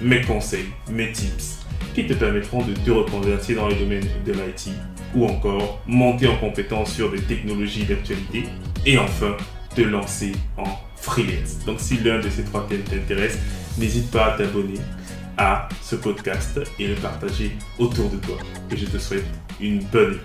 [0.00, 1.58] mes conseils, mes tips
[1.94, 4.70] qui te permettront de te reconvertir dans le domaine de l'IT
[5.14, 8.44] ou encore monter en compétence sur des technologies d'actualité
[8.86, 9.36] et enfin
[9.74, 10.64] te lancer en
[10.96, 11.64] freelance.
[11.66, 13.38] Donc si l'un de ces trois thèmes t'intéresse,
[13.78, 14.78] n'hésite pas à t'abonner
[15.36, 18.36] à ce podcast et le partager autour de toi.
[18.70, 19.26] Et je te souhaite
[19.60, 20.24] une bonne écoute.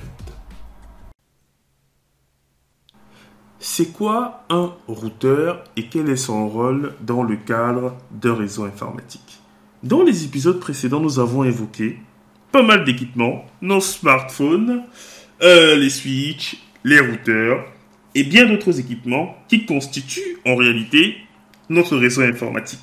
[3.59, 9.39] C'est quoi un routeur et quel est son rôle dans le cadre d'un réseau informatique?
[9.85, 11.99] Dans les épisodes précédents, nous avons évoqué
[12.51, 14.81] pas mal d'équipements, nos smartphones,
[15.43, 17.63] euh, les switches, les routeurs
[18.15, 21.17] et bien d'autres équipements qui constituent en réalité
[21.69, 22.79] notre réseau informatique.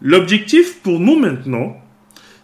[0.00, 1.76] L'objectif pour nous maintenant,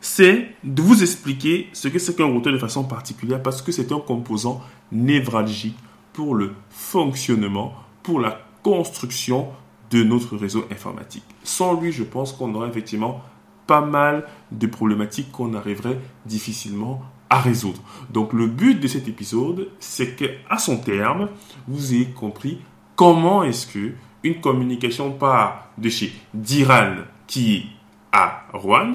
[0.00, 3.91] c'est de vous expliquer ce que c'est qu'un routeur de façon particulière parce que c'est
[3.91, 4.62] un composant
[4.93, 5.77] névralgique
[6.12, 9.48] pour le fonctionnement, pour la construction
[9.91, 11.25] de notre réseau informatique.
[11.43, 13.20] Sans lui, je pense qu'on aurait effectivement
[13.69, 17.81] pas mal de problématiques qu'on arriverait difficilement à résoudre.
[18.11, 21.29] Donc le but de cet épisode, c'est que à son terme,
[21.69, 22.59] vous ayez compris
[22.97, 23.93] comment est-ce que
[24.25, 26.97] une communication part de chez Diran
[27.29, 27.63] qui est
[28.11, 28.95] à Rouen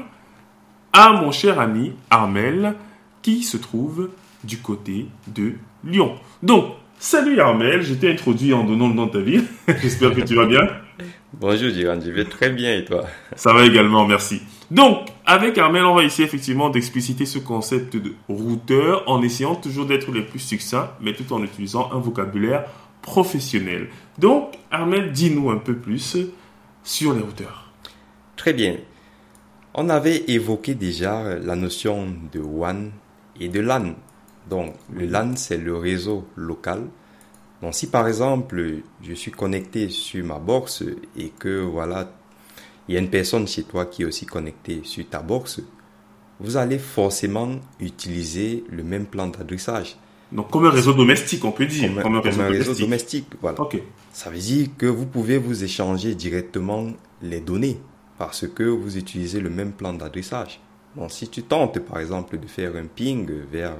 [0.91, 2.75] à mon cher ami Armel
[3.21, 4.09] qui se trouve
[4.43, 5.53] du côté de
[5.85, 6.15] Lyon.
[6.41, 6.65] Donc
[6.99, 9.43] Salut Armel, je t'ai introduit en donnant le nom de ta ville.
[9.81, 10.61] J'espère que tu vas bien.
[11.33, 13.03] Bonjour Diran, je vais très bien et toi?
[13.35, 14.41] Ça va également, merci.
[14.73, 19.85] Donc, avec Armel, on va essayer effectivement d'expliciter ce concept de routeur en essayant toujours
[19.85, 22.65] d'être le plus succinct, mais tout en utilisant un vocabulaire
[23.03, 23.89] professionnel.
[24.17, 26.17] Donc, Armel, dis-nous un peu plus
[26.83, 27.71] sur les routeurs.
[28.35, 28.77] Très bien.
[29.75, 32.89] On avait évoqué déjà la notion de WAN
[33.39, 33.93] et de LAN.
[34.49, 36.87] Donc, le LAN, c'est le réseau local.
[37.61, 40.83] Donc, si par exemple, je suis connecté sur ma box
[41.15, 42.09] et que voilà,
[42.87, 45.61] il y a une personne chez toi qui est aussi connectée sur ta box,
[46.39, 49.97] vous allez forcément utiliser le même plan d'adressage.
[50.31, 51.91] Donc, comme un réseau domestique, on peut dire.
[52.01, 53.27] Comme, un, réseau, domestique.
[53.39, 53.57] voilà.
[54.11, 56.87] Ça veut dire que vous pouvez vous échanger directement
[57.21, 57.79] les données
[58.17, 60.59] parce que vous utilisez le même plan d'adressage.
[60.95, 63.75] Donc, si tu tentes, par exemple, de faire un ping vers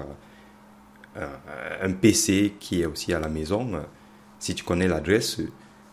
[1.17, 1.27] euh,
[1.81, 3.71] un PC qui est aussi à la maison,
[4.37, 5.41] si tu connais l'adresse,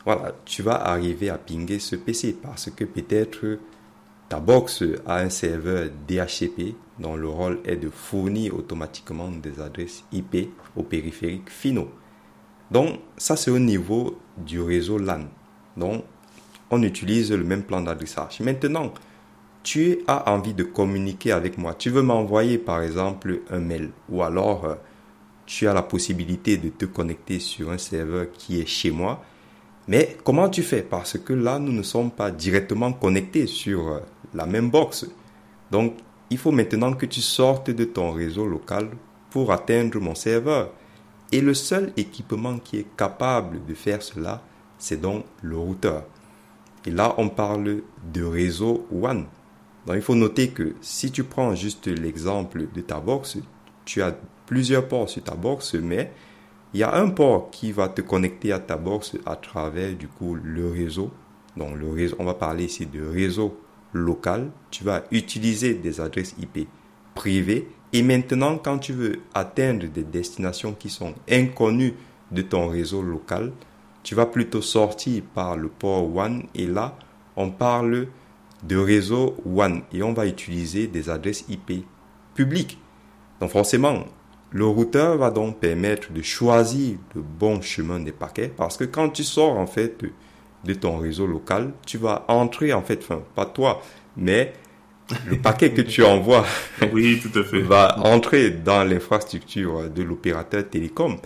[0.05, 3.59] voilà, tu vas arriver à pinguer ce PC parce que peut-être
[4.29, 10.05] ta box a un serveur DHCP dont le rôle est de fournir automatiquement des adresses
[10.13, 11.91] IP aux périphériques finaux.
[12.71, 15.25] Donc, ça c'est au niveau du réseau LAN.
[15.77, 16.05] Donc,
[16.71, 18.41] on utilise le même plan d'adressage.
[18.41, 18.93] Maintenant,
[19.63, 21.75] tu as envie de communiquer avec moi.
[21.75, 24.75] Tu veux m'envoyer par exemple un mail ou alors euh,
[25.47, 29.25] tu as la possibilité de te connecter sur un serveur qui est chez moi.
[29.91, 30.83] Mais comment tu fais?
[30.83, 33.99] Parce que là, nous ne sommes pas directement connectés sur euh,
[34.35, 35.05] la même box.
[35.73, 35.97] Donc,
[36.31, 38.91] il faut maintenant que tu sortes de ton réseau local
[39.31, 40.71] pour atteindre mon serveur.
[41.33, 44.45] Et le seul équipement qui est capable de faire cela,
[44.79, 46.05] c'est donc le routeur.
[46.87, 47.83] Et là, on parle
[48.15, 49.25] de réseau WAN.
[49.87, 53.39] Donc, il faut noter que si tu prends juste l'exemple de ta box,
[53.85, 56.13] tu as plusieurs ports sur ta box, mais
[56.73, 60.07] il y a un port qui va te connecter à ta box à travers du
[60.07, 61.11] coup le réseau.
[61.57, 63.59] Donc le réseau, on va parler ici de réseau
[63.93, 64.51] local.
[64.71, 66.69] Tu vas utiliser des adresses IP
[67.15, 71.95] privées et maintenant quand tu veux atteindre des destinations qui sont inconnues
[72.31, 73.53] de ton réseau local,
[74.05, 76.97] tu vas plutôt sortir par le port WAN et là
[77.37, 78.07] on parle
[78.63, 81.85] de réseau WAN et on va utiliser des adresses IP
[82.35, 82.79] publiques.
[83.41, 84.05] Donc forcément,
[84.53, 89.11] le routeur va donc permettre de choisir le bon chemin des paquets parce que quand
[89.11, 90.05] tu sors en fait
[90.65, 93.81] de, ton réseau local, tu vas entrer en fait, enfin pas toi,
[94.17, 94.53] mais
[95.27, 96.45] le paquet que tu envoies
[96.93, 97.61] oui, tout à fait.
[97.61, 101.17] va entrer dans l'infrastructure de l'opérateur télécom.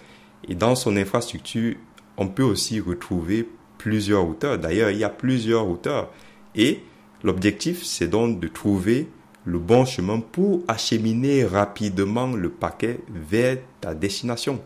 [0.46, 1.74] Et dans son infrastructure,
[2.18, 3.48] on peut aussi retrouver
[3.78, 4.58] plusieurs routeurs.
[4.58, 6.10] D'ailleurs, il y a plusieurs routeurs.
[6.54, 6.80] Et
[7.22, 9.08] l'objectif, c'est donc de trouver
[9.44, 14.60] le bon chemin pour acheminer rapidement le paquet vers ta destination.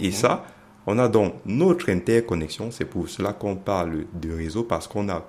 [0.00, 0.12] Et mhm.
[0.12, 0.44] ça,
[0.86, 2.70] on a donc notre interconnexion.
[2.70, 5.26] C'est pour cela qu'on parle de réseau parce qu'on a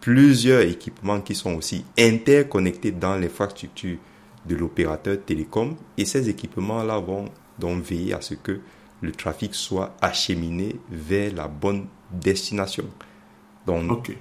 [0.00, 3.98] plusieurs équipements qui sont aussi interconnectés dans l'infrastructure
[4.46, 7.26] de l'opérateur télécom et ces équipements-là vont
[7.58, 8.60] donc veiller à ce que
[9.00, 12.84] le trafic soit acheminé vers la bonne destination.
[13.66, 14.12] Donc,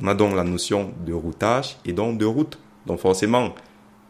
[0.00, 2.58] on a donc la notion de routage et donc de route.
[2.86, 3.54] Donc, forcément,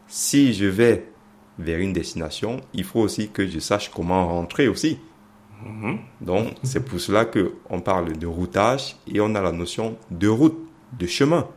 [0.07, 1.09] si je vais
[1.57, 4.99] vers une destination, il faut aussi que je sache comment rentrer aussi.
[5.65, 5.99] Mhm.
[6.21, 10.57] Donc, c'est pour cela qu'on parle de routage et on a la notion de route,
[10.99, 11.47] de chemin.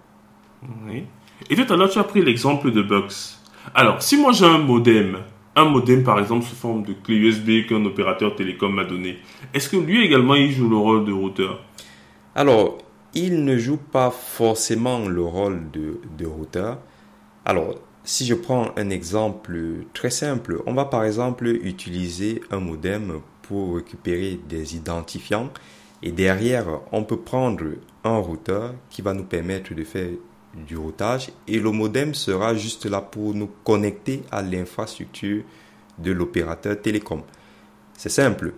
[0.86, 1.04] Oui.
[1.50, 3.42] Et tout à l'heure, tu as pris l'exemple de Box.
[3.74, 5.18] Alors, si moi j'ai un modem,
[5.54, 9.18] un modem par exemple sous forme de clé USB qu'un opérateur télécom m'a donné,
[9.52, 11.62] est-ce que lui également il joue le rôle de routeur?
[12.34, 12.78] Alors,
[13.14, 16.78] il ne joue pas forcément le rôle de, de routeur.
[17.44, 17.74] Alors,
[18.08, 23.76] si je prends un exemple très simple, on va par exemple utiliser un modem pour
[23.76, 25.50] récupérer des identifiants
[26.02, 27.64] et derrière, on peut prendre
[28.04, 30.08] un routeur qui va nous permettre de faire
[30.66, 35.42] du routage et le modem sera juste là pour nous connecter à l'infrastructure
[35.98, 37.20] de l'opérateur télécom.
[37.92, 38.54] C'est simple.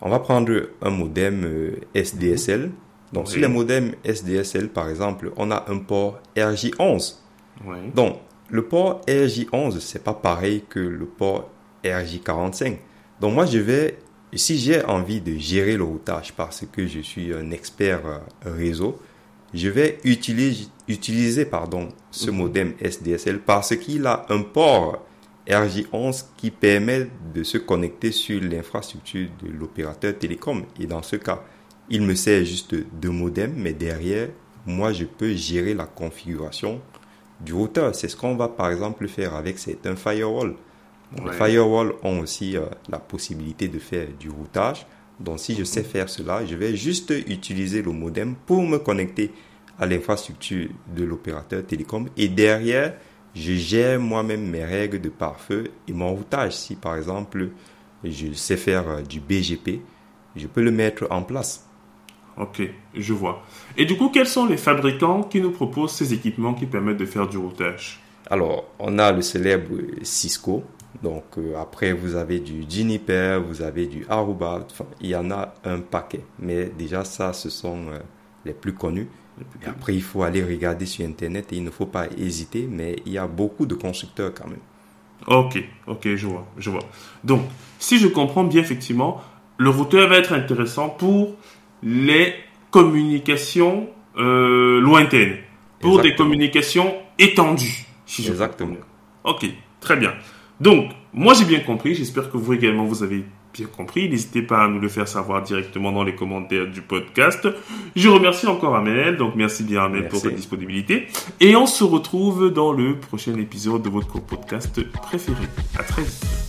[0.00, 2.72] On va prendre un modem euh, SDSL.
[3.12, 7.18] Donc, sur les modems SDSL, par exemple, on a un port RJ11.
[7.94, 8.16] Donc,
[8.52, 11.50] le port RJ11, c'est pas pareil que le port
[11.82, 12.76] RJ45.
[13.18, 13.98] Donc, moi, je vais,
[14.34, 19.00] si j'ai envie de gérer le routage parce que je suis un expert euh, réseau,
[19.54, 22.36] je vais utiliser, utiliser pardon, ce mhm.
[22.36, 25.02] modem SDSL parce qu'il a un port
[25.48, 30.64] RJ11 qui permet de se connecter sur l'infrastructure de l'opérateur télécom.
[30.78, 31.42] Et dans ce cas,
[31.88, 34.28] il me sert juste de modem, mais derrière,
[34.66, 36.82] moi, je peux gérer la configuration
[37.44, 37.94] du routeur.
[37.94, 40.54] C'est ce qu'on va par exemple faire avec un firewall.
[41.24, 44.86] Les firewalls ont aussi euh, la possibilité de faire du routage.
[45.20, 49.30] Donc si je sais faire cela, je vais juste utiliser le modem pour me connecter
[49.78, 52.94] à l'infrastructure de l'opérateur télécom et derrière,
[53.34, 56.56] je gère moi-même mes règles de pare-feu et mon routage.
[56.56, 57.50] Si par exemple,
[58.04, 59.80] je sais faire euh, du BGP,
[60.36, 61.66] je peux le mettre en place.
[62.38, 62.62] Ok,
[62.94, 63.42] je vois.
[63.76, 67.06] Et du coup, quels sont les fabricants qui nous proposent ces équipements qui permettent de
[67.06, 68.00] faire du routage?
[68.30, 70.64] Alors, on a le célèbre Cisco
[71.00, 75.30] donc euh, après, vous avez du Juniper, vous avez du Aruba, enfin, il y en
[75.30, 76.24] a un paquet.
[76.38, 77.98] Mais déjà, ça, ce sont euh,
[78.44, 79.08] les plus connus.
[79.62, 82.96] Et après, il faut aller regarder sur Internet et il ne faut pas hésiter, mais
[83.06, 84.60] il y a beaucoup de constructeurs quand même.
[85.26, 86.82] Ok, ok, je vois, je vois.
[87.24, 87.42] Donc,
[87.78, 89.22] si je comprends bien, effectivement,
[89.56, 91.34] le routeur va être intéressant pour
[91.82, 92.34] les
[92.70, 95.36] communications euh, lointaines,
[95.80, 97.86] pour des communications étendues.
[98.18, 98.76] Exactement.
[99.24, 99.46] ok,
[99.80, 100.12] très bien.
[100.60, 104.08] Donc, moi j'ai bien compris, j'espère que vous également vous avez bien compris.
[104.08, 107.48] N'hésitez pas à nous le faire savoir directement dans les commentaires du podcast.
[107.96, 111.06] Je remercie encore Amel, donc merci bien Amel pour votre disponibilité.
[111.40, 115.44] Et on se retrouve dans le prochain épisode de votre podcast préféré.
[115.78, 116.41] À très vite.